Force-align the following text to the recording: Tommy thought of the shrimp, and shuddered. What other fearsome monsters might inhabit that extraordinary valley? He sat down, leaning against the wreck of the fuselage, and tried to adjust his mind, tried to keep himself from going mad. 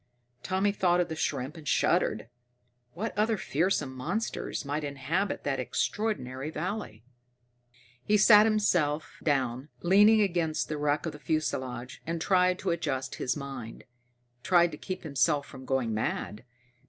Tommy 0.41 0.71
thought 0.71 0.99
of 0.99 1.09
the 1.09 1.15
shrimp, 1.15 1.55
and 1.55 1.67
shuddered. 1.67 2.27
What 2.95 3.15
other 3.15 3.37
fearsome 3.37 3.93
monsters 3.93 4.65
might 4.65 4.83
inhabit 4.83 5.43
that 5.43 5.59
extraordinary 5.59 6.49
valley? 6.49 7.03
He 8.03 8.17
sat 8.17 8.49
down, 9.21 9.69
leaning 9.83 10.21
against 10.21 10.69
the 10.69 10.79
wreck 10.79 11.05
of 11.05 11.11
the 11.11 11.19
fuselage, 11.19 12.01
and 12.07 12.19
tried 12.19 12.57
to 12.57 12.71
adjust 12.71 13.13
his 13.21 13.37
mind, 13.37 13.83
tried 14.41 14.71
to 14.71 14.77
keep 14.79 15.03
himself 15.03 15.45
from 15.45 15.65
going 15.65 15.93
mad. 15.93 16.45